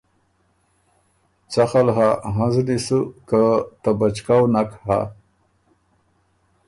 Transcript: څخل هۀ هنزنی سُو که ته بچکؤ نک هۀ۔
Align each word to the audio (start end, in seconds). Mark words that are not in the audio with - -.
څخل 1.53 1.87
هۀ 1.95 2.09
هنزنی 2.35 2.77
سُو 2.85 2.99
که 3.29 3.41
ته 3.81 3.91
بچکؤ 3.99 4.43
نک 4.53 4.71
هۀ۔ 4.85 4.99